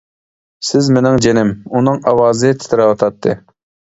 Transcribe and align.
سىز 0.69 0.87
مىنىڭ 0.95 1.17
جىنىم. 1.25 1.51
ئۇنىڭ 1.73 1.99
ئاۋازى 2.13 2.51
تىترەۋاتاتتى. 2.63 3.37